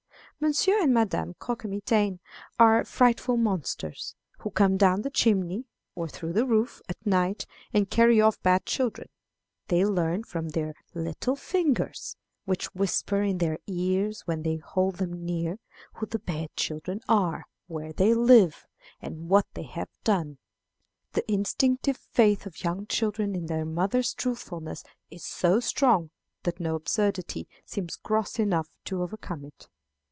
[0.43, 2.19] Monsieur and Madame Croquemitaine
[2.57, 7.91] are frightful monsters, who come down the chimney, or through the roof, at night, and
[7.91, 9.07] carry off bad children.
[9.67, 15.13] They learn from their little fingers which whisper in their ears when they hold them
[15.23, 15.59] near
[15.97, 18.65] who the bad children are, where they live,
[18.99, 20.39] and what they have done.
[21.11, 26.09] The instinctive faith of young children in their mother's truthfulness is so strong
[26.41, 29.69] that no absurdity seems gross enough to overcome it.